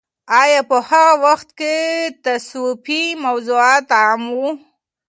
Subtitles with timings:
[0.41, 1.75] آیا په هغه وخت کې
[2.23, 4.47] تصوفي موضوعات عام وو؟